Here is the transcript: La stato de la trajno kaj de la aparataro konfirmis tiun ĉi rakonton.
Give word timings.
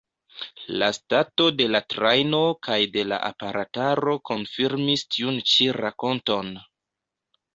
La 0.83 0.85
stato 0.97 1.45
de 1.57 1.67
la 1.73 1.81
trajno 1.93 2.39
kaj 2.69 2.77
de 2.95 3.03
la 3.11 3.19
aparataro 3.29 4.15
konfirmis 4.31 5.03
tiun 5.17 5.37
ĉi 5.51 5.69
rakonton. 5.81 6.53